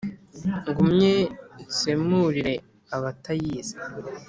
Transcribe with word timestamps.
Ngumye 0.73 1.13
nsemurire 1.65 2.53
abatayizi 2.95 3.75